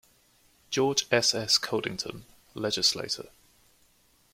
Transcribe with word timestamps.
George 0.71 1.05
S. 1.11 1.35
S. 1.35 1.59
Codington, 1.59 2.23
legislator. 2.55 3.29